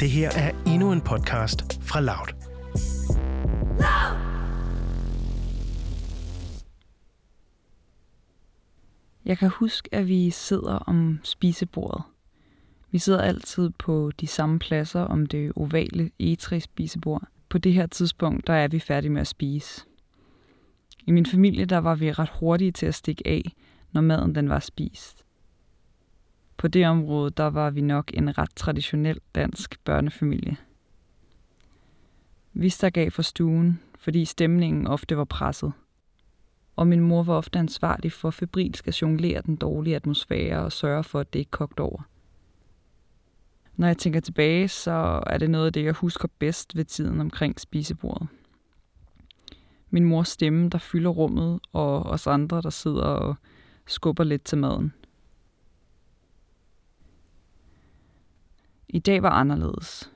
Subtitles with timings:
[0.00, 2.34] Det her er endnu en podcast fra Loud.
[9.24, 12.02] Jeg kan huske, at vi sidder om spisebordet.
[12.90, 17.22] Vi sidder altid på de samme pladser om det ovale egetræ-spisebord.
[17.48, 19.84] På det her tidspunkt, der er vi færdige med at spise.
[21.06, 23.52] I min familie, der var vi ret hurtige til at stikke af,
[23.92, 25.24] når maden den var spist.
[26.58, 30.56] På det område, der var vi nok en ret traditionel dansk børnefamilie.
[32.52, 35.72] Vi stak af for stuen, fordi stemningen ofte var presset.
[36.76, 41.04] Og min mor var ofte ansvarlig for febrilsk at jonglere den dårlige atmosfære og sørge
[41.04, 42.02] for, at det ikke kogte over.
[43.76, 47.20] Når jeg tænker tilbage, så er det noget af det, jeg husker bedst ved tiden
[47.20, 48.28] omkring spisebordet.
[49.90, 53.36] Min mors stemme, der fylder rummet, og os andre, der sidder og
[53.86, 54.92] skubber lidt til maden.
[58.88, 60.12] I dag var anderledes.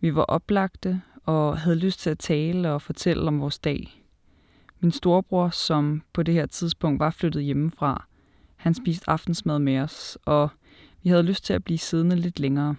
[0.00, 4.04] Vi var oplagte og havde lyst til at tale og fortælle om vores dag.
[4.80, 8.06] Min storebror, som på det her tidspunkt var flyttet hjemmefra,
[8.56, 10.48] han spiste aftensmad med os, og
[11.02, 12.76] vi havde lyst til at blive siddende lidt længere.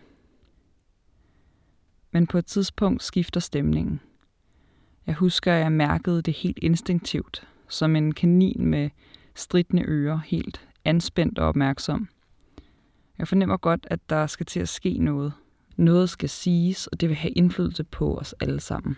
[2.11, 3.99] Men på et tidspunkt skifter stemningen.
[5.07, 8.89] Jeg husker, at jeg mærkede det helt instinktivt, som en kanin med
[9.35, 12.09] stridende ører, helt anspændt og opmærksom.
[13.19, 15.33] Jeg fornemmer godt, at der skal til at ske noget.
[15.77, 18.97] Noget skal siges, og det vil have indflydelse på os alle sammen.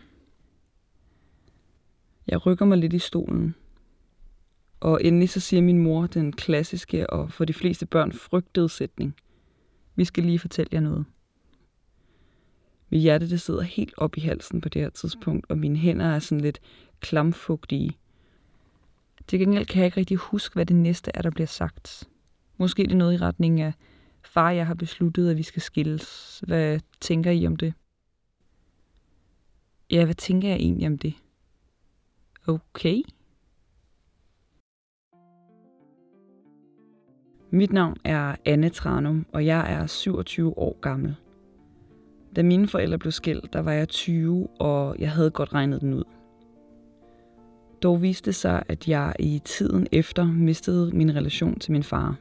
[2.27, 3.55] Jeg rykker mig lidt i stolen.
[4.79, 9.15] Og endelig så siger min mor den klassiske og for de fleste børn frygtede sætning.
[9.95, 11.05] Vi skal lige fortælle jer noget.
[12.89, 16.05] Mit hjerte det sidder helt op i halsen på det her tidspunkt, og mine hænder
[16.05, 16.59] er sådan lidt
[16.99, 17.97] klamfugtige.
[19.27, 22.09] Til gengæld kan jeg ikke rigtig huske, hvad det næste er, der bliver sagt.
[22.57, 23.73] Måske det er noget i retning af,
[24.23, 26.43] far, jeg har besluttet, at vi skal skilles.
[26.47, 27.73] Hvad tænker I om det?
[29.91, 31.13] Ja, hvad tænker jeg egentlig om det?
[32.47, 33.01] Okay.
[37.51, 41.15] Mit navn er Anne Tranum, og jeg er 27 år gammel.
[42.35, 45.93] Da mine forældre blev skilt, der var jeg 20, og jeg havde godt regnet den
[45.93, 46.03] ud.
[47.83, 52.15] Dog viste det sig, at jeg i tiden efter mistede min relation til min far.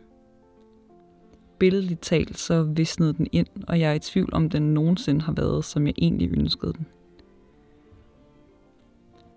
[1.60, 5.32] Billedligt talt så visnede den ind, og jeg er i tvivl om den nogensinde har
[5.32, 6.86] været, som jeg egentlig ønskede den.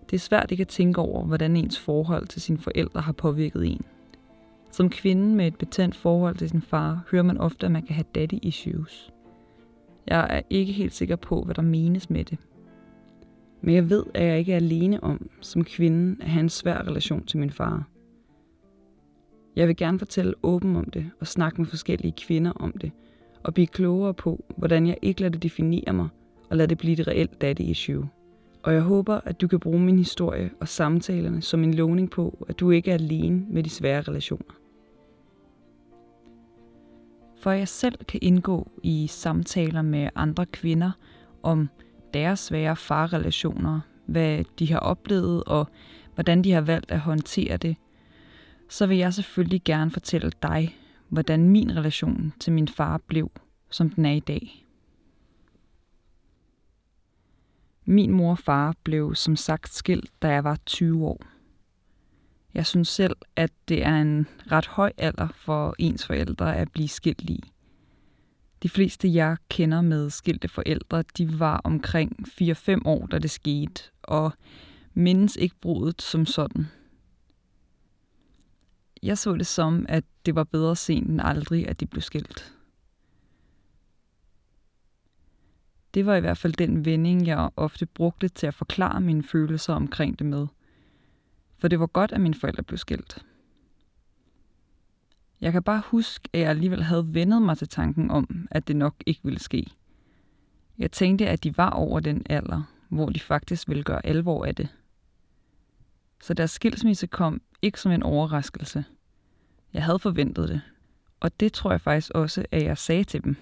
[0.09, 3.65] Det er svært ikke at tænke over, hvordan ens forhold til sine forældre har påvirket
[3.65, 3.81] en.
[4.71, 7.95] Som kvinde med et betændt forhold til sin far, hører man ofte, at man kan
[7.95, 9.11] have daddy issues.
[10.07, 12.37] Jeg er ikke helt sikker på, hvad der menes med det.
[13.61, 16.77] Men jeg ved, at jeg ikke er alene om, som kvinde, at have en svær
[16.87, 17.87] relation til min far.
[19.55, 22.91] Jeg vil gerne fortælle åben om det og snakke med forskellige kvinder om det,
[23.43, 26.07] og blive klogere på, hvordan jeg ikke lader det definere mig,
[26.49, 28.09] og lade det blive et reelt daddy issue.
[28.63, 32.45] Og jeg håber, at du kan bruge min historie og samtalerne som en lovning på,
[32.49, 34.53] at du ikke er alene med de svære relationer.
[37.37, 40.91] For jeg selv kan indgå i samtaler med andre kvinder
[41.43, 41.69] om
[42.13, 45.67] deres svære farrelationer, hvad de har oplevet og
[46.13, 47.75] hvordan de har valgt at håndtere det,
[48.73, 50.77] så vil jeg selvfølgelig gerne fortælle dig,
[51.09, 53.31] hvordan min relation til min far blev,
[53.69, 54.65] som den er i dag.
[57.85, 61.25] Min mor og far blev som sagt skilt, da jeg var 20 år.
[62.53, 66.87] Jeg synes selv, at det er en ret høj alder for ens forældre at blive
[66.87, 67.43] skilt i.
[68.63, 73.83] De fleste, jeg kender med skilte forældre, de var omkring 4-5 år, da det skete,
[74.03, 74.31] og
[74.93, 76.67] mindes ikke brudet som sådan.
[79.03, 82.53] Jeg så det som, at det var bedre sent end aldrig, at de blev skilt.
[85.93, 89.73] Det var i hvert fald den vending, jeg ofte brugte til at forklare mine følelser
[89.73, 90.47] omkring det med.
[91.57, 93.25] For det var godt, at mine forældre blev skilt.
[95.41, 98.75] Jeg kan bare huske, at jeg alligevel havde vendet mig til tanken om, at det
[98.75, 99.67] nok ikke ville ske.
[100.77, 104.55] Jeg tænkte, at de var over den alder, hvor de faktisk ville gøre alvor af
[104.55, 104.67] det.
[106.23, 108.85] Så deres skilsmisse kom ikke som en overraskelse.
[109.73, 110.61] Jeg havde forventet det.
[111.19, 113.35] Og det tror jeg faktisk også, at jeg sagde til dem.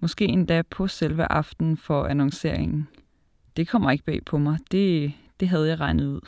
[0.00, 2.88] Måske endda på selve aftenen for annonceringen.
[3.56, 4.58] Det kommer ikke bag på mig.
[4.70, 6.20] Det, det havde jeg regnet ud.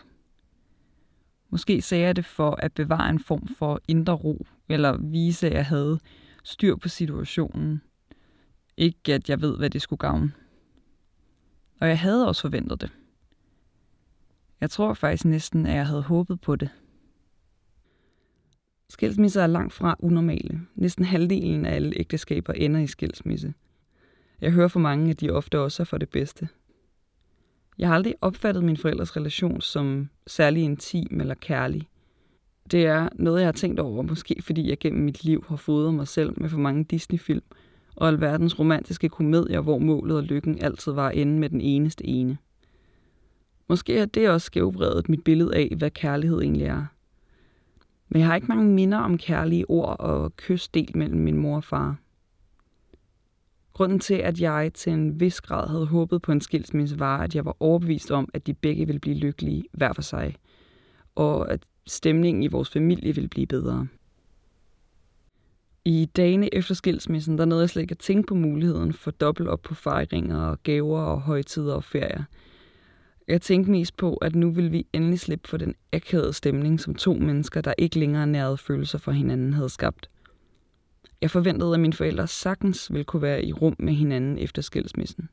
[1.51, 5.53] Måske sagde jeg det for at bevare en form for indre ro, eller vise, at
[5.53, 5.99] jeg havde
[6.45, 7.83] styr på situationen.
[8.77, 10.33] Ikke at jeg ved, hvad det skulle gavne.
[11.81, 12.91] Og jeg havde også forventet det.
[14.61, 16.71] Jeg tror faktisk næsten, at jeg havde håbet på det.
[18.91, 20.61] Skilsmisser er langt fra unormale.
[20.75, 23.55] Næsten halvdelen af alle ægteskaber ender i skilsmisse.
[24.41, 26.49] Jeg hører fra mange, at de ofte også er for det bedste.
[27.79, 31.89] Jeg har aldrig opfattet min forældres relation som særlig intim eller kærlig.
[32.71, 35.95] Det er noget, jeg har tænkt over, måske fordi jeg gennem mit liv har fodret
[35.95, 37.43] mig selv med for mange Disney-film
[37.97, 42.07] og alverdens romantiske komedier, hvor målet og lykken altid var at ende med den eneste
[42.07, 42.39] ene.
[43.69, 46.85] Måske er det også skævvredet mit billede af, hvad kærlighed egentlig er.
[48.09, 51.57] Men jeg har ikke mange minder om kærlige ord og kys delt mellem min mor
[51.57, 51.97] og far.
[53.73, 57.35] Grunden til, at jeg til en vis grad havde håbet på en skilsmisse, var, at
[57.35, 60.37] jeg var overbevist om, at de begge ville blive lykkelige hver for sig,
[61.15, 63.87] og at stemningen i vores familie ville blive bedre.
[65.85, 69.49] I dagene efter skilsmissen, der nåede jeg slet ikke at tænke på muligheden for dobbelt
[69.49, 72.23] op på fejringer og gaver og højtider og ferier.
[73.29, 76.95] Jeg tænkte mest på, at nu ville vi endelig slippe for den akavede stemning, som
[76.95, 80.11] to mennesker, der ikke længere nærede følelser for hinanden, havde skabt.
[81.21, 85.29] Jeg forventede, at mine forældre sagtens ville kunne være i rum med hinanden efter skilsmissen.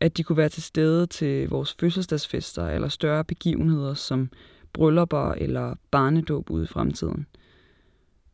[0.00, 4.30] At de kunne være til stede til vores fødselsdagsfester eller større begivenheder som
[4.72, 7.26] bryllupper eller barnedåb ude i fremtiden.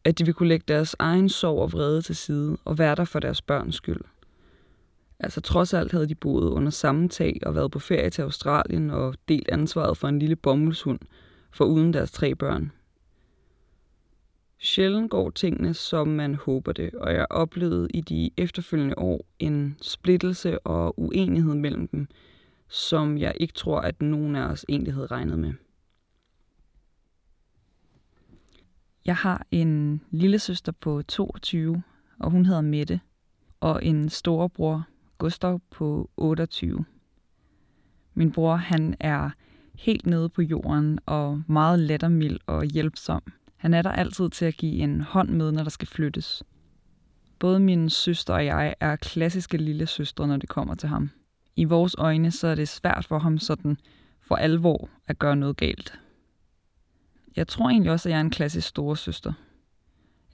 [0.04, 3.04] At de ville kunne lægge deres egen sorg og vrede til side og være der
[3.04, 4.00] for deres børns skyld.
[5.22, 8.90] Altså trods alt havde de boet under samme tag og været på ferie til Australien
[8.90, 10.98] og delt ansvaret for en lille bommelshund,
[11.52, 12.72] for uden deres tre børn.
[14.58, 19.76] Sjældent går tingene, som man håber det, og jeg oplevede i de efterfølgende år en
[19.82, 22.06] splittelse og uenighed mellem dem,
[22.68, 25.52] som jeg ikke tror, at nogen af os egentlig havde regnet med.
[29.04, 31.82] Jeg har en lille søster på 22,
[32.18, 33.00] og hun hedder Mette,
[33.60, 34.86] og en storebror,
[35.20, 36.84] Gustav, på 28.
[38.14, 39.30] Min bror, han er
[39.74, 43.22] helt nede på jorden og meget lettermild og hjælpsom.
[43.56, 46.42] Han er der altid til at give en hånd med, når der skal flyttes.
[47.38, 51.10] Både min søster og jeg er klassiske lille søstre, når det kommer til ham.
[51.56, 53.76] I vores øjne så er det svært for ham sådan
[54.20, 55.98] for alvor at gøre noget galt.
[57.36, 59.32] Jeg tror egentlig også, at jeg er en klassisk store søster.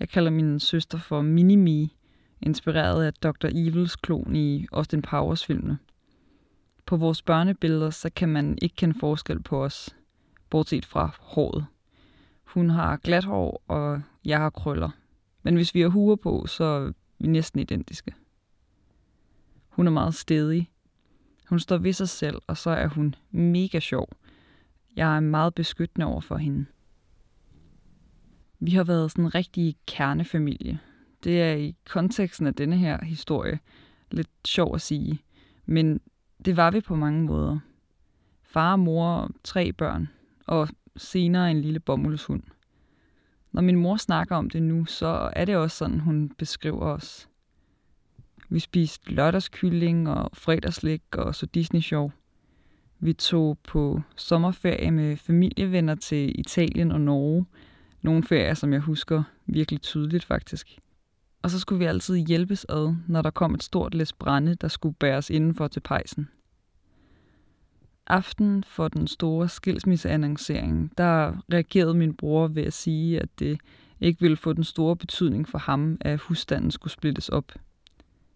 [0.00, 1.96] Jeg kalder min søster for Minimi,
[2.42, 3.48] inspireret af Dr.
[3.54, 5.78] Evils klon i Austin Powers filmene.
[6.86, 9.96] På vores børnebilleder, så kan man ikke kende forskel på os,
[10.50, 11.66] bortset fra håret.
[12.44, 14.90] Hun har glat hår, og jeg har krøller.
[15.42, 18.14] Men hvis vi har huer på, så er vi næsten identiske.
[19.68, 20.70] Hun er meget stedig.
[21.48, 24.08] Hun står ved sig selv, og så er hun mega sjov.
[24.96, 26.66] Jeg er meget beskyttende over for hende.
[28.58, 30.78] Vi har været sådan en rigtig kernefamilie.
[31.24, 33.58] Det er i konteksten af denne her historie
[34.10, 35.18] lidt sjov at sige,
[35.66, 36.00] men
[36.44, 37.58] det var vi på mange måder.
[38.42, 40.08] Far, mor og tre børn,
[40.46, 42.42] og senere en lille bomuldshund.
[43.52, 47.28] Når min mor snakker om det nu, så er det også sådan, hun beskriver os.
[48.48, 52.10] Vi spiste lørdagskylling og fredagslik og så Disney-show.
[52.98, 57.46] Vi tog på sommerferie med familievenner til Italien og Norge.
[58.02, 60.78] Nogle ferier, som jeg husker virkelig tydeligt faktisk.
[61.46, 64.68] Og så skulle vi altid hjælpes ad, når der kom et stort læs brænde, der
[64.68, 66.28] skulle bæres indenfor til pejsen
[68.06, 73.60] aften for den store skilsmisseannoncering, der reagerede min bror ved at sige, at det
[74.00, 77.52] ikke ville få den store betydning for ham, at husstanden skulle splittes op.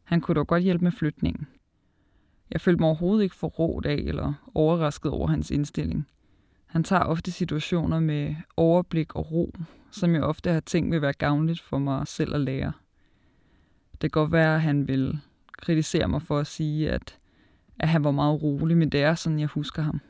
[0.05, 1.49] Han kunne dog godt hjælpe med flytningen.
[2.51, 6.07] Jeg følte mig overhovedet ikke for råd af eller overrasket over hans indstilling.
[6.67, 9.55] Han tager ofte situationer med overblik og ro,
[9.91, 12.73] som jeg ofte har tænkt vil være gavnligt for mig selv at lære.
[14.01, 15.21] Det kan godt være, at han vil
[15.53, 17.21] kritisere mig for at sige, at
[17.81, 20.01] at han var meget rolig, men det er sådan, jeg husker ham.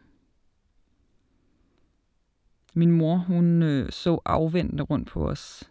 [2.75, 5.71] Min mor, hun øh, så afventende rundt på os.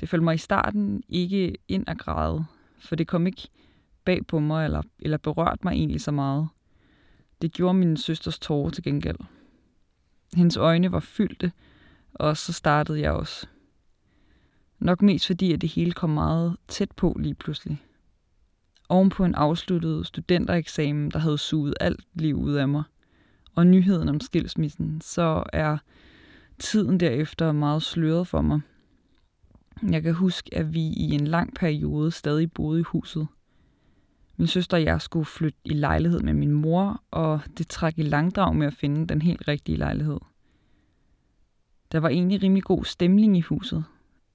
[0.00, 2.44] Det følte mig i starten ikke ind at græde,
[2.78, 3.48] for det kom ikke
[4.04, 6.48] bag på mig eller, eller berørte mig egentlig så meget.
[7.42, 9.18] Det gjorde min søsters tårer til gengæld.
[10.36, 11.52] Hendes øjne var fyldte,
[12.14, 13.46] og så startede jeg også.
[14.80, 17.82] Nok mest fordi, at det hele kom meget tæt på lige pludselig
[18.90, 22.82] oven på en afsluttet studentereksamen, der havde suget alt liv ud af mig,
[23.54, 25.78] og nyheden om skilsmissen, så er
[26.58, 28.60] tiden derefter meget sløret for mig.
[29.90, 33.26] Jeg kan huske, at vi i en lang periode stadig boede i huset.
[34.36, 38.02] Min søster og jeg skulle flytte i lejlighed med min mor, og det trak i
[38.02, 40.18] langdrag med at finde den helt rigtige lejlighed.
[41.92, 43.84] Der var egentlig rimelig god stemning i huset.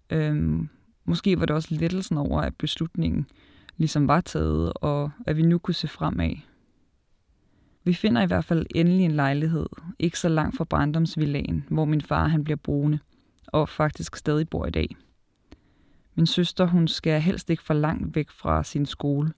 [0.09, 0.69] Øhm,
[1.05, 3.27] måske var det også lettelsen over, at beslutningen
[3.77, 6.35] ligesom var taget, og at vi nu kunne se fremad.
[7.83, 9.65] Vi finder i hvert fald endelig en lejlighed,
[9.99, 12.99] ikke så langt fra Brandumsvillagen, hvor min far han bliver boende,
[13.47, 14.95] og faktisk stadig bor i dag.
[16.15, 19.33] Min søster, hun skal helst ikke for langt væk fra sin skole.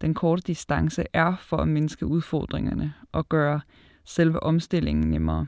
[0.00, 3.60] den korte distance er for at mindske udfordringerne og gøre
[4.04, 5.46] selve omstillingen nemmere.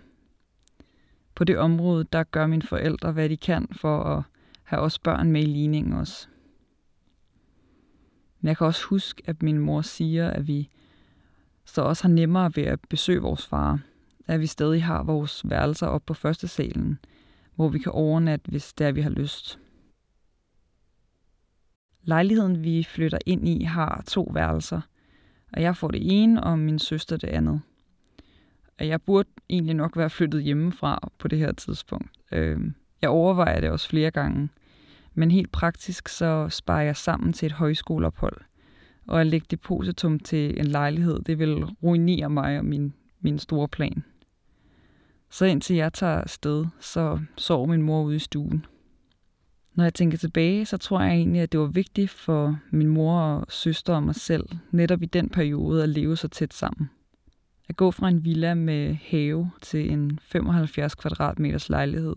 [1.35, 4.23] På det område, der gør mine forældre, hvad de kan for at
[4.71, 6.29] have også børn med i ligningen også.
[8.41, 10.69] Men jeg kan også huske, at min mor siger, at vi
[11.65, 13.81] så også har nemmere ved at besøge vores far.
[14.27, 16.99] At vi stadig har vores værelser op på første salen,
[17.55, 19.59] hvor vi kan overnatte, hvis det er, vi har lyst.
[22.03, 24.81] Lejligheden, vi flytter ind i, har to værelser,
[25.53, 27.61] og jeg får det ene, og min søster det andet.
[28.79, 32.11] Og jeg burde egentlig nok være flyttet hjemmefra på det her tidspunkt.
[32.33, 34.49] Øhm, jeg overvejer det også flere gange,
[35.14, 38.40] men helt praktisk så sparer jeg sammen til et højskoleophold.
[39.07, 43.69] Og at lægge depositum til en lejlighed, det vil ruinere mig og min, min store
[43.69, 44.05] plan.
[45.31, 48.67] Så indtil jeg tager afsted, så sover min mor ude i stuen.
[49.75, 53.21] Når jeg tænker tilbage, så tror jeg egentlig, at det var vigtigt for min mor
[53.21, 56.90] og søster og mig selv, netop i den periode at leve så tæt sammen.
[57.69, 62.14] At gå fra en villa med have til en 75 kvadratmeters lejlighed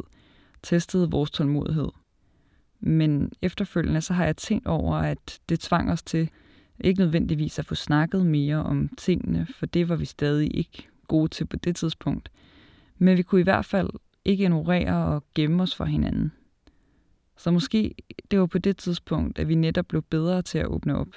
[0.64, 1.90] testede vores tålmodighed.
[2.86, 6.30] Men efterfølgende så har jeg tænkt over, at det tvang os til
[6.80, 11.28] ikke nødvendigvis at få snakket mere om tingene, for det var vi stadig ikke gode
[11.28, 12.32] til på det tidspunkt.
[12.98, 13.90] Men vi kunne i hvert fald
[14.26, 16.32] ikke ignorere og gemme os for hinanden.
[17.38, 17.96] Så måske
[18.32, 21.08] det var på det tidspunkt, at vi netop blev bedre til at åbne op.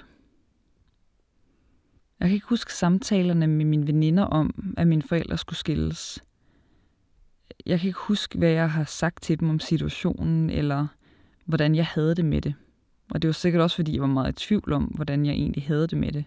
[2.21, 6.25] Jeg kan ikke huske samtalerne med mine veninder om, at mine forældre skulle skilles.
[7.67, 10.87] Jeg kan ikke huske, hvad jeg har sagt til dem om situationen, eller
[11.47, 12.55] hvordan jeg havde det med det.
[13.11, 15.63] Og det var sikkert også, fordi jeg var meget i tvivl om, hvordan jeg egentlig
[15.63, 16.25] havde det med det.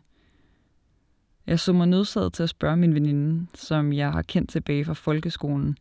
[1.48, 4.94] Jeg så mig nødsaget til at spørge min veninde, som jeg har kendt tilbage fra
[4.94, 5.78] folkeskolen,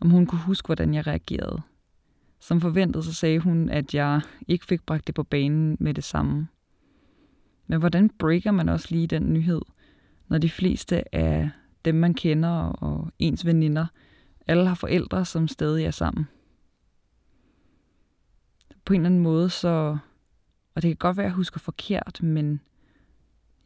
[0.00, 1.60] om hun kunne huske, hvordan jeg reagerede.
[2.40, 6.04] Som forventet, så sagde hun, at jeg ikke fik bragt det på banen med det
[6.04, 6.48] samme.
[7.66, 9.60] Men hvordan breaker man også lige den nyhed,
[10.28, 11.50] når de fleste af
[11.84, 13.86] dem, man kender og ens veninder,
[14.46, 16.26] alle har forældre, som stadig er sammen?
[18.88, 19.98] På en eller anden måde, så...
[20.74, 22.60] Og det kan godt være, at jeg husker forkert, men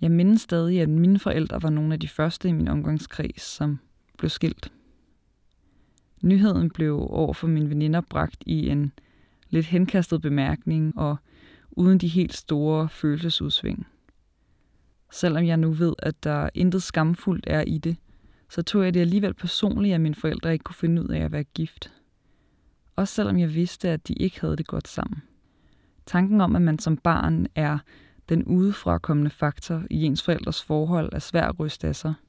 [0.00, 3.78] jeg mindes stadig, at mine forældre var nogle af de første i min omgangskreds, som
[4.18, 4.72] blev skilt.
[6.22, 8.92] Nyheden blev over for mine veninder bragt i en
[9.50, 11.16] lidt henkastet bemærkning og
[11.70, 13.86] uden de helt store følelsesudsving.
[15.12, 17.96] Selvom jeg nu ved, at der intet skamfuldt er i det,
[18.48, 21.32] så tog jeg det alligevel personligt, at mine forældre ikke kunne finde ud af at
[21.32, 21.92] være gift.
[22.96, 25.22] Også selvom jeg vidste, at de ikke havde det godt sammen.
[26.06, 27.78] Tanken om, at man som barn er
[28.28, 32.14] den udefrakommende faktor i ens forældres forhold, er svær at ryste af sig–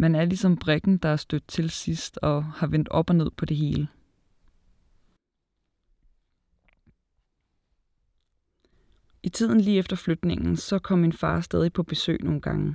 [0.00, 3.30] man er ligesom brikken, der er stødt til sidst og har vendt op og ned
[3.30, 3.88] på det hele.
[9.22, 12.74] I tiden lige efter flytningen, så kom min far stadig på besøg nogle gange.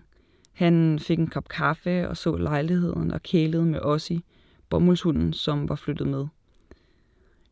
[0.53, 4.23] Han fik en kop kaffe og så lejligheden og kælede med Ossi,
[4.69, 6.27] bomuldshunden, som var flyttet med.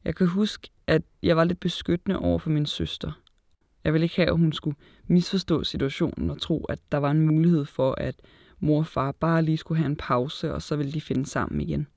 [0.05, 3.21] Jeg kan huske, at jeg var lidt beskyttende over for min søster.
[3.83, 4.77] Jeg ville ikke have, at hun skulle
[5.07, 8.15] misforstå situationen og tro, at der var en mulighed for, at
[8.59, 11.61] mor og far bare lige skulle have en pause, og så ville de finde sammen
[11.61, 11.87] igen.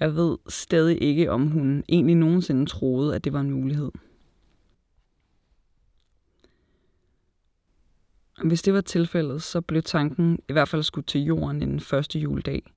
[0.00, 3.90] Jeg ved stadig ikke, om hun egentlig nogensinde troede, at det var en mulighed.
[8.44, 12.18] Hvis det var tilfældet, så blev tanken i hvert fald skudt til jorden den første
[12.18, 12.75] juledag.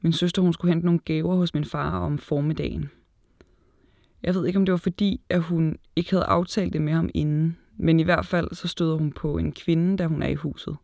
[0.00, 2.90] Min søster hun skulle hente nogle gaver hos min far om formiddagen.
[4.22, 7.10] Jeg ved ikke, om det var fordi, at hun ikke havde aftalt det med ham
[7.14, 10.34] inden, men i hvert fald så støder hun på en kvinde, da hun er i
[10.34, 10.76] huset.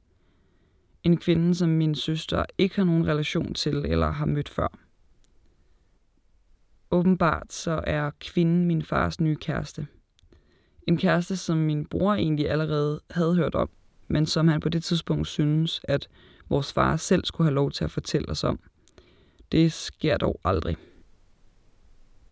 [1.03, 4.79] En kvinde, som min søster ikke har nogen relation til eller har mødt før.
[6.91, 9.87] Åbenbart så er kvinden min fars nye kæreste.
[10.89, 13.71] En kæreste, som min bror egentlig allerede havde hørt om,
[14.09, 16.09] men som han på det tidspunkt synes, at
[16.49, 18.61] vores far selv skulle have lov til at fortælle os om.
[19.55, 20.77] Det sker dog aldrig.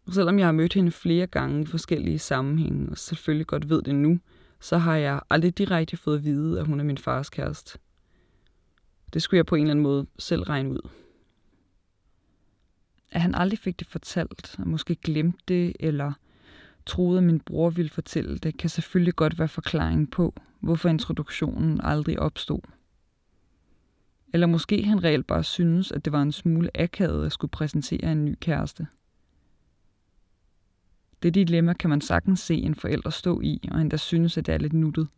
[0.08, 3.94] Selvom jeg har mødt hende flere gange i forskellige sammenhænge, og selvfølgelig godt ved det
[3.94, 4.18] nu,
[4.60, 7.78] så har jeg aldrig direkte fået at vide, at hun er min fars kæreste.
[9.14, 10.88] Det skulle jeg på en eller anden måde selv regne ud.
[13.12, 16.12] At han aldrig fik det fortalt, og måske glemte det, eller
[16.86, 21.80] troede, at min bror ville fortælle det, kan selvfølgelig godt være forklaringen på, hvorfor introduktionen
[21.80, 22.60] aldrig opstod.
[24.32, 28.12] Eller måske han reelt bare synes, at det var en smule akavet at skulle præsentere
[28.12, 28.86] en ny kæreste.
[31.22, 34.54] Det dilemma kan man sagtens se en forælder stå i, og endda synes, at det
[34.54, 35.08] er lidt nuttet.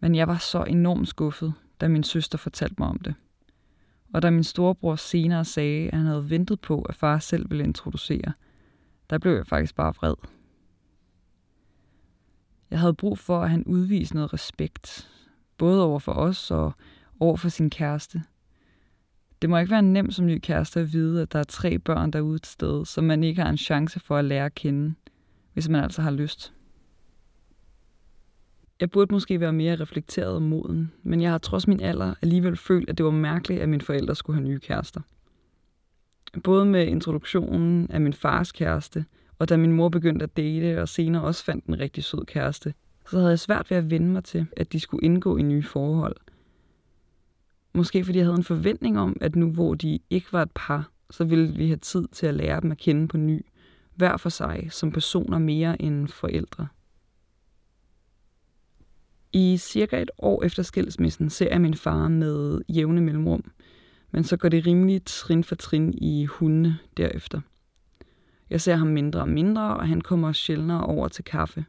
[0.00, 3.14] Men jeg var så enormt skuffet, da min søster fortalte mig om det.
[4.12, 7.64] Og da min storebror senere sagde, at han havde ventet på, at far selv ville
[7.64, 8.32] introducere,
[9.10, 10.14] der blev jeg faktisk bare vred.
[12.70, 15.10] Jeg havde brug for, at han udviste noget respekt,
[15.58, 16.72] både over for os og
[17.22, 18.22] over for sin kæreste.
[19.42, 22.10] Det må ikke være nemt som ny kæreste at vide, at der er tre børn
[22.10, 24.94] derude et sted, som man ikke har en chance for at lære at kende,
[25.52, 26.52] hvis man altså har lyst.
[28.80, 32.56] Jeg burde måske være mere reflekteret og moden, men jeg har trods min alder alligevel
[32.56, 35.00] følt, at det var mærkeligt, at mine forældre skulle have nye kærester.
[36.44, 39.04] Både med introduktionen af min fars kæreste,
[39.38, 42.74] og da min mor begyndte at date og senere også fandt en rigtig sød kæreste,
[43.10, 45.62] så havde jeg svært ved at vende mig til, at de skulle indgå i nye
[45.62, 46.16] forhold.
[47.74, 50.90] Måske fordi jeg havde en forventning om, at nu hvor de ikke var et par,
[51.10, 53.46] så ville vi have tid til at lære dem at kende på ny,
[53.94, 56.66] hver for sig, som personer mere end forældre.
[59.32, 63.44] I cirka et år efter skilsmissen ser jeg min far med jævne mellemrum,
[64.10, 67.40] men så går det rimelig trin for trin i hundene derefter.
[68.50, 71.64] Jeg ser ham mindre og mindre, og han kommer sjældnere over til kaffe.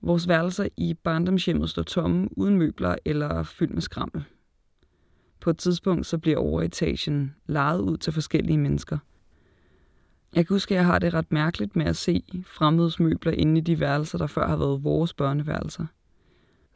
[0.00, 4.24] Vores værelser i barndomshjemmet står tomme, uden møbler eller fyldt med skrammel.
[5.40, 8.98] På et tidspunkt så bliver overetagen lejet ud til forskellige mennesker.
[10.34, 13.58] Jeg kan huske, at jeg har det ret mærkeligt med at se fremmedes møbler inde
[13.58, 15.86] i de værelser, der før har været vores børneværelser.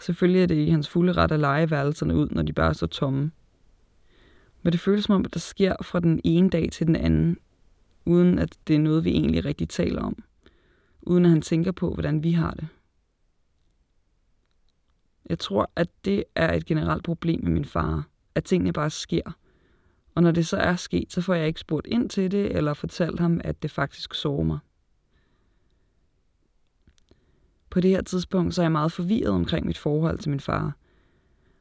[0.01, 2.87] Selvfølgelig er det i hans fulde ret at lege værelserne ud, når de bare står
[2.87, 3.31] tomme.
[4.63, 7.39] Men det føles som om, at der sker fra den ene dag til den anden,
[8.05, 10.25] uden at det er noget, vi egentlig rigtig taler om.
[11.03, 12.69] Uden at han tænker på, hvordan vi har det.
[15.29, 19.37] Jeg tror, at det er et generelt problem med min far, at tingene bare sker.
[20.15, 22.75] Og når det så er sket, så får jeg ikke spurgt ind til det, eller
[22.75, 24.59] fortalt ham, at det faktisk sover mig.
[27.71, 30.77] På det her tidspunkt, så er jeg meget forvirret omkring mit forhold til min far.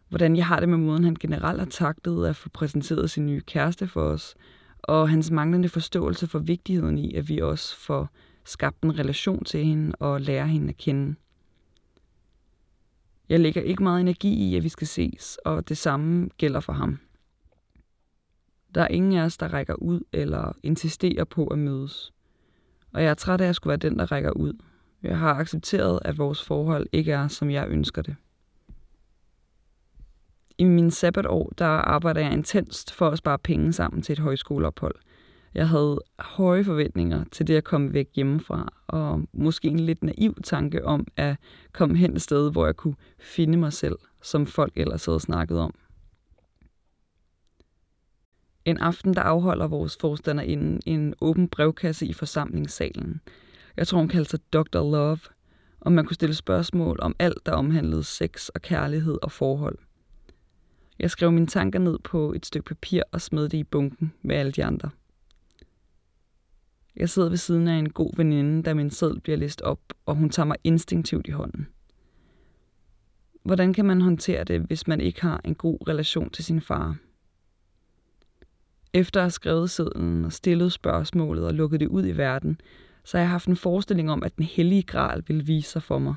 [0.09, 3.41] Hvordan jeg har det med måden, han generelt har taktet at få præsenteret sin nye
[3.41, 4.35] kæreste for os,
[4.79, 8.09] og hans manglende forståelse for vigtigheden i, at vi også får
[8.45, 11.15] skabt en relation til hende og lære hende at kende.
[13.31, 16.73] Jeg lægger ikke meget energi i, at vi skal ses, og det samme gælder for
[16.73, 16.99] ham.
[18.75, 22.13] Der er ingen af os, der rækker ud eller insisterer på at mødes.
[22.93, 24.53] Og jeg er træt af at skulle være den, der rækker ud.
[25.03, 28.15] Jeg har accepteret, at vores forhold ikke er, som jeg ønsker det.
[30.58, 34.95] I min sabbatår, der arbejder jeg intenst for at spare penge sammen til et højskoleophold.
[35.53, 40.35] Jeg havde høje forventninger til det at komme væk hjemmefra, og måske en lidt naiv
[40.43, 41.37] tanke om at
[41.71, 45.59] komme hen et sted, hvor jeg kunne finde mig selv, som folk ellers havde snakket
[45.59, 45.73] om.
[48.65, 53.21] En aften, der afholder vores forstander inden en åben brevkasse i forsamlingssalen.
[53.77, 54.91] Jeg tror, hun kaldte sig Dr.
[54.91, 55.19] Love,
[55.79, 59.77] og man kunne stille spørgsmål om alt, der omhandlede sex og kærlighed og forhold.
[60.99, 64.35] Jeg skrev mine tanker ned på et stykke papir og smed det i bunken med
[64.35, 64.89] alle de andre.
[66.95, 70.15] Jeg sidder ved siden af en god veninde, da min sædl bliver læst op, og
[70.15, 71.67] hun tager mig instinktivt i hånden.
[73.43, 76.97] Hvordan kan man håndtere det, hvis man ikke har en god relation til sin far?
[78.93, 82.62] Efter at have skrevet sædlen og stillet spørgsmålet og lukket det ud i verden,
[83.04, 85.99] så har jeg haft en forestilling om, at den hellige gral ville vise sig for
[85.99, 86.15] mig.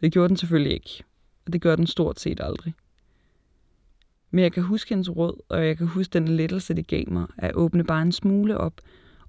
[0.00, 1.04] Det gjorde den selvfølgelig ikke,
[1.46, 2.74] og det gør den stort set aldrig.
[4.34, 7.26] Men jeg kan huske hendes råd, og jeg kan huske den lettelse, det gav mig,
[7.38, 8.80] at åbne bare en smule op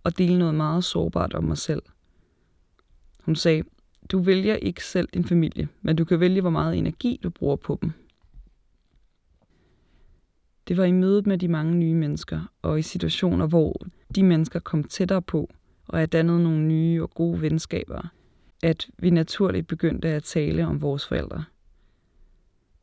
[0.04, 1.82] og dele noget meget sårbart om mig selv.
[3.24, 3.64] Hun sagde,
[4.12, 7.56] du vælger ikke selv din familie, men du kan vælge, hvor meget energi du bruger
[7.56, 7.92] på dem.
[10.68, 13.82] Det var i mødet med de mange nye mennesker, og i situationer, hvor
[14.16, 15.50] de mennesker kom tættere på,
[15.88, 18.08] og jeg dannede nogle nye og gode venskaber,
[18.64, 21.44] at vi naturligt begyndte at tale om vores forældre.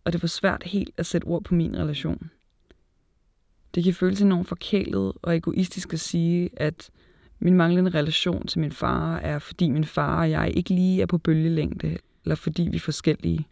[0.05, 2.31] Og det var svært helt at sætte ord på min relation.
[3.75, 6.91] Det kan føles enormt forkælet og egoistisk at sige, at
[7.39, 11.07] min manglende relation til min far er, fordi min far og jeg ikke lige er
[11.07, 13.47] på bølgelængde, eller fordi vi er forskellige.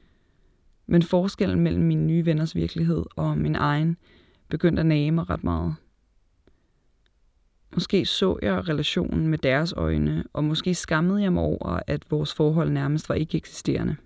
[0.87, 3.97] Men forskellen mellem mine nye venners virkelighed og min egen
[4.49, 5.75] begyndte at nage mig ret meget.
[7.75, 12.35] Måske så jeg relationen med deres øjne, og måske skammede jeg mig over, at vores
[12.35, 13.97] forhold nærmest var ikke eksisterende.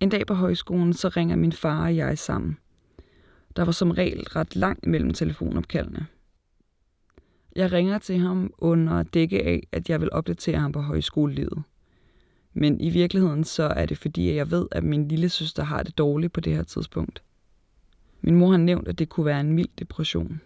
[0.00, 2.58] En dag på højskolen, så ringer min far og jeg sammen.
[3.56, 6.06] Der var som regel ret langt mellem telefonopkaldene.
[7.56, 11.62] Jeg ringer til ham under dække af, at jeg vil opdatere ham på højskolelivet.
[12.54, 15.98] Men i virkeligheden så er det fordi, jeg ved, at min lille søster har det
[15.98, 17.22] dårligt på det her tidspunkt.
[18.20, 20.40] Min mor har nævnt, at det kunne være en mild depression.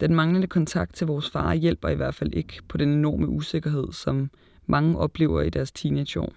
[0.00, 3.92] Den manglende kontakt til vores far hjælper i hvert fald ikke på den enorme usikkerhed,
[3.92, 4.30] som
[4.66, 6.32] mange oplever i deres teenageår.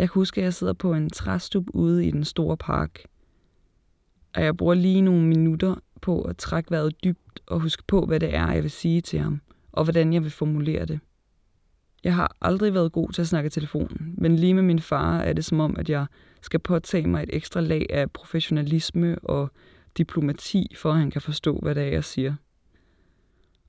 [0.00, 3.00] Jeg kan huske, at jeg sidder på en træstup ude i den store park,
[4.34, 8.20] og jeg bruger lige nogle minutter på at trække vejret dybt og huske på, hvad
[8.20, 9.40] det er, jeg vil sige til ham,
[9.72, 11.00] og hvordan jeg vil formulere det.
[12.04, 15.18] Jeg har aldrig været god til at snakke i telefonen, men lige med min far
[15.18, 16.06] er det som om, at jeg
[16.42, 19.50] skal påtage mig et ekstra lag af professionalisme og
[19.98, 22.34] diplomati, for at han kan forstå, hvad det er, jeg siger.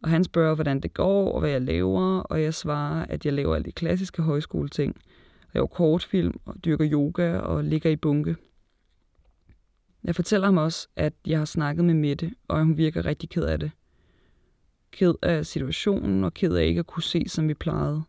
[0.03, 3.33] Og han spørger, hvordan det går, og hvad jeg laver, og jeg svarer, at jeg
[3.33, 4.95] laver alle de klassiske højskoleting.
[5.53, 8.35] Jeg laver kortfilm, og dyrker yoga, og ligger i bunke.
[10.03, 13.43] Jeg fortæller ham også, at jeg har snakket med Mette, og hun virker rigtig ked
[13.43, 13.71] af det.
[14.91, 18.03] Ked af situationen, og ked af ikke at kunne se, som vi plejede.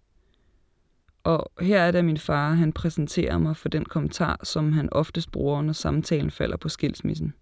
[1.25, 4.93] Og her er det, at min far han præsenterer mig for den kommentar, som han
[4.93, 7.35] oftest bruger, når samtalen falder på skilsmissen.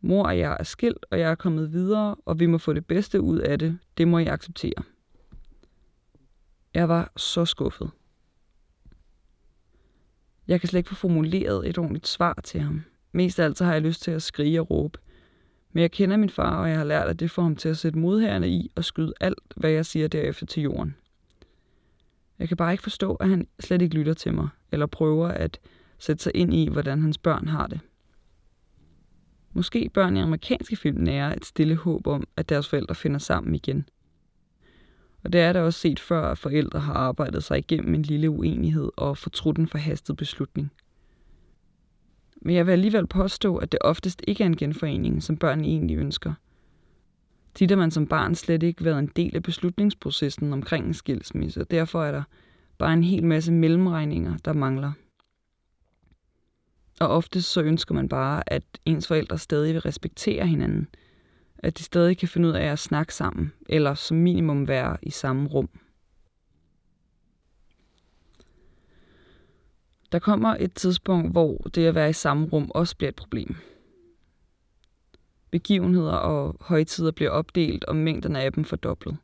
[0.00, 2.86] Mor og jeg er skilt, og jeg er kommet videre, og vi må få det
[2.86, 3.78] bedste ud af det.
[3.98, 4.82] Det må jeg acceptere.
[6.74, 7.90] Jeg var så skuffet.
[10.48, 12.82] Jeg kan slet ikke få formuleret et ordentligt svar til ham.
[13.12, 14.98] Mest af alt så har jeg lyst til at skrige og råbe.
[15.72, 17.76] Men jeg kender min far, og jeg har lært, at det får ham til at
[17.76, 20.96] sætte modhærende i og skyde alt, hvad jeg siger derefter til jorden.
[22.38, 25.60] Jeg kan bare ikke forstå, at han slet ikke lytter til mig, eller prøver at
[25.98, 27.80] sætte sig ind i, hvordan hans børn har det.
[29.52, 33.54] Måske børn i amerikanske film nærer et stille håb om, at deres forældre finder sammen
[33.54, 33.88] igen.
[35.24, 38.30] Og det er da også set før, at forældre har arbejdet sig igennem en lille
[38.30, 40.72] uenighed og fortrudt en forhastet beslutning.
[42.42, 45.96] Men jeg vil alligevel påstå, at det oftest ikke er en genforening, som børn egentlig
[45.96, 46.32] ønsker.
[47.54, 51.60] Tid har man som barn slet ikke været en del af beslutningsprocessen omkring en skilsmisse,
[51.60, 52.22] og derfor er der
[52.78, 54.92] bare en hel masse mellemregninger, der mangler.
[57.00, 60.88] Og oftest så ønsker man bare, at ens forældre stadig vil respektere hinanden.
[61.62, 65.10] At de stadig kan finde ud af at snakke sammen, eller som minimum være i
[65.10, 65.68] samme rum.
[70.12, 73.56] Der kommer et tidspunkt, hvor det at være i samme rum også bliver et problem.
[75.50, 79.16] Begivenheder og højtider bliver opdelt, og mængderne af dem fordoblet.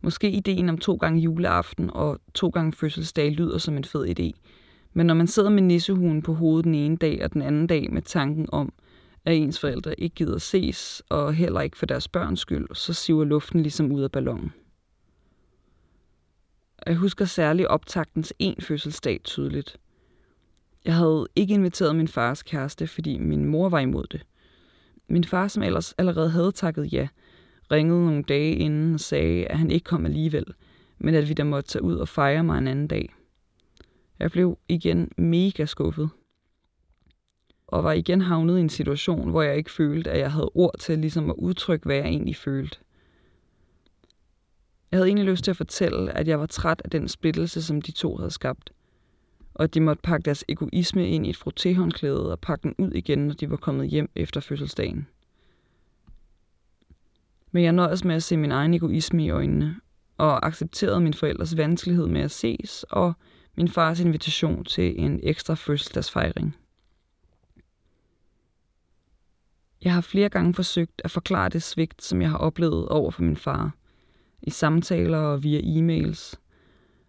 [0.00, 4.40] Måske ideen om to gange juleaften og to gange fødselsdag lyder som en fed idé,
[4.92, 7.92] men når man sidder med nissehuen på hovedet den ene dag og den anden dag
[7.92, 8.72] med tanken om,
[9.28, 13.24] at ens forældre ikke gider ses, og heller ikke for deres børns skyld, så siver
[13.24, 14.52] luften ligesom ud af ballonen.
[16.86, 19.76] Jeg husker særligt optaktens en fødselsdag tydeligt.
[20.84, 24.26] Jeg havde ikke inviteret min fars kæreste, fordi min mor var imod det.
[25.08, 27.08] Min far, som ellers allerede havde takket ja,
[27.72, 30.46] ringede nogle dage inden og sagde, at han ikke kom alligevel,
[30.98, 33.14] men at vi da måtte tage ud og fejre mig en anden dag.
[34.18, 36.10] Jeg blev igen mega skuffet.
[37.68, 40.78] Og var igen havnet i en situation, hvor jeg ikke følte, at jeg havde ord
[40.78, 42.78] til ligesom at udtrykke, hvad jeg egentlig følte.
[44.90, 47.82] Jeg havde egentlig lyst til at fortælle, at jeg var træt af den splittelse, som
[47.82, 48.72] de to havde skabt.
[49.54, 52.92] Og at de måtte pakke deres egoisme ind i et frottéhåndklæde og pakke den ud
[52.92, 55.06] igen, når de var kommet hjem efter fødselsdagen.
[57.52, 59.76] Men jeg nøjes med at se min egen egoisme i øjnene,
[60.18, 63.12] og accepterede min forældres vanskelighed med at ses, og
[63.56, 66.56] min fars invitation til en ekstra fødselsdagsfejring.
[69.84, 73.22] Jeg har flere gange forsøgt at forklare det svigt, som jeg har oplevet over for
[73.22, 73.74] min far,
[74.42, 76.34] i samtaler og via e-mails.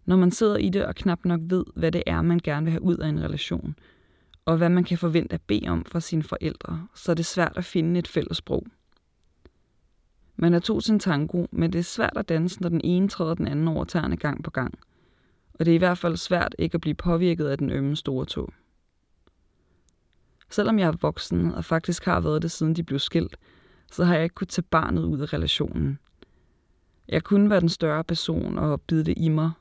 [0.05, 2.71] Når man sidder i det og knap nok ved, hvad det er, man gerne vil
[2.71, 3.75] have ud af en relation,
[4.45, 7.53] og hvad man kan forvente at bede om fra sine forældre, så er det svært
[7.57, 8.65] at finde et fælles sprog.
[10.35, 13.07] Man er to til en tango, men det er svært at danse, når den ene
[13.07, 14.79] træder den anden over tæerne gang på gang–
[15.59, 18.25] og det er i hvert fald svært ikke at blive påvirket af den ømme store
[18.25, 18.53] tog.
[20.49, 23.37] Selvom jeg er voksen og faktisk har været det siden de blev skilt,
[23.91, 25.99] så har jeg ikke kunnet tage barnet ud af relationen.
[27.07, 29.51] Jeg kunne være den større person og bide det i mig,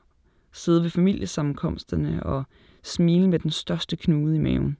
[0.51, 2.43] sidde ved familiesammenkomsterne og
[2.83, 4.77] smile med den største knude i maven.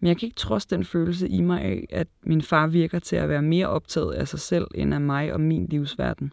[0.00, 3.16] Men jeg kan ikke trods den følelse i mig af, at min far virker til
[3.16, 6.32] at være mere optaget af sig selv end af mig og min livsverden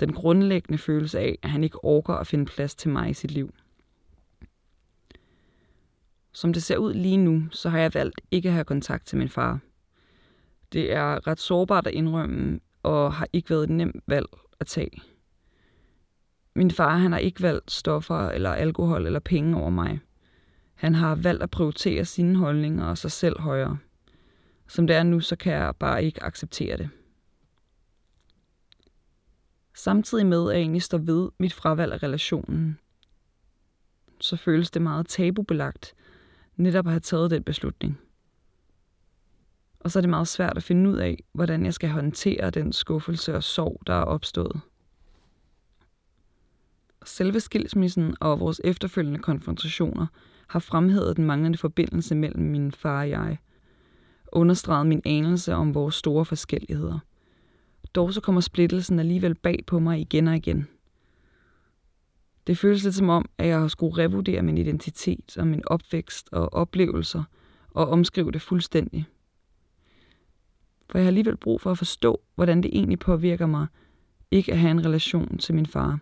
[0.00, 3.30] den grundlæggende følelse af, at han ikke orker at finde plads til mig i sit
[3.30, 3.54] liv.
[6.36, 9.18] Som det ser ud lige nu, så har jeg valgt ikke at have kontakt til
[9.18, 9.60] min far.
[10.72, 14.26] Det er ret sårbart at indrømme, og har ikke været et nemt valg
[14.60, 15.02] at tage.
[16.54, 20.00] Min far han har ikke valgt stoffer eller alkohol eller penge over mig.
[20.74, 23.78] Han har valgt at prioritere sine holdninger og sig selv højere.
[24.68, 26.88] Som det er nu, så kan jeg bare ikke acceptere det.
[29.74, 32.78] Samtidig med, at jeg egentlig står ved mit fravalg af relationen,
[34.20, 35.94] så føles det meget tabubelagt
[36.56, 37.98] netop at have taget den beslutning.
[39.80, 42.72] Og så er det meget svært at finde ud af, hvordan jeg skal håndtere den
[42.72, 44.60] skuffelse og sorg, der er opstået.
[47.04, 50.06] Selve skilsmissen og vores efterfølgende konfrontationer
[50.48, 53.38] har fremhævet den manglende forbindelse mellem min far og jeg,
[54.32, 56.98] understreget min anelse om vores store forskelligheder–
[57.96, 60.68] Dog så kommer splittelsen alligevel bag på mig igen og igen.
[62.46, 66.28] Det føles lidt som om, at jeg har skulle revurdere min identitet og min opvækst
[66.32, 67.22] og oplevelser
[67.70, 69.06] og omskrive det fuldstændig.
[70.90, 73.66] For jeg har alligevel brug for at forstå, hvordan det egentlig påvirker mig
[74.30, 75.98] ikke at have en relation til min far.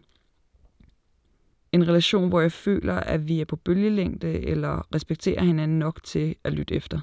[1.72, 6.36] En relation, hvor jeg føler, at vi er på bølgelængde eller respekterer hinanden nok til
[6.44, 7.00] at lytte efter.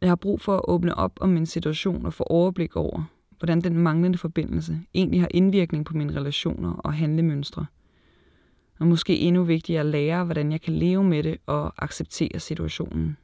[0.00, 3.04] Jeg har brug for at åbne op om min situation og få overblik over,
[3.38, 7.66] hvordan den manglende forbindelse egentlig har indvirkning på mine relationer og handlemønstre.
[8.78, 13.16] Og måske endnu vigtigere at lære, hvordan jeg kan leve med det og acceptere situationen.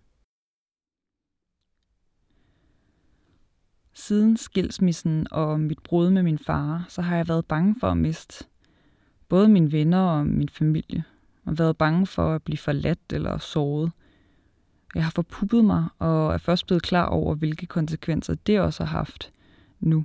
[3.93, 7.97] Siden skilsmissen og mit brud med min far, så har jeg været bange for at
[7.97, 8.45] miste
[9.29, 11.05] både mine venner og min familie.
[11.45, 13.93] Og været bange for at blive forladt eller såret.
[14.95, 18.99] Jeg har forpuppet mig og er først blevet klar over, hvilke konsekvenser det også har
[18.99, 19.33] haft
[19.81, 20.05] nu.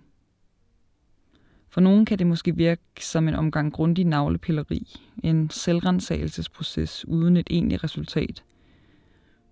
[1.69, 7.47] For nogen kan det måske virke som en omgang grundig navlepilleri, en selvrensagelsesproces uden et
[7.49, 8.43] egentligt resultat.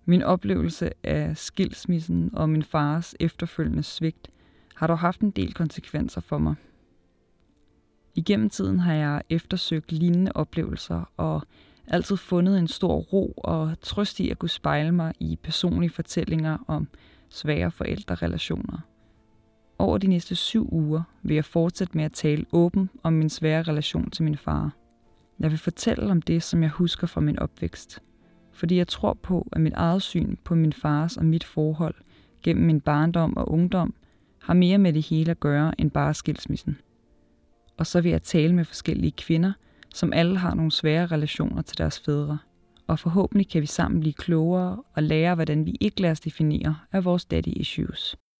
[0.04, 4.28] Min oplevelse af skilsmissen og min fars efterfølgende svigt
[4.74, 6.54] har dog haft en del konsekvenser for mig.
[8.14, 11.42] Igennem tiden har jeg eftersøgt lignende oplevelser og
[11.86, 16.58] altid fundet en stor ro og trøst i at kunne spejle mig i personlige fortællinger
[16.66, 16.88] om
[17.28, 18.78] svære forældrerelationer.
[19.78, 23.62] Over de næste syv uger vil jeg fortsætte med at tale åben om min svære
[23.62, 24.76] relation til min far.
[25.40, 28.02] Jeg vil fortælle om det, som jeg husker fra min opvækst.
[28.52, 31.94] Fordi jeg tror på, at mit eget syn på min fars og mit forhold
[32.42, 33.94] gennem min barndom og ungdom
[34.42, 36.78] har mere med det hele at gøre end bare skilsmissen.
[37.76, 39.52] Og så vil jeg tale med forskellige kvinder,
[39.94, 42.38] som alle har nogle svære relationer til deres fædre.
[42.86, 46.76] Og forhåbentlig kan vi sammen blive klogere og lære, hvordan vi ikke lader os definere
[46.92, 48.16] af vores daddy issues.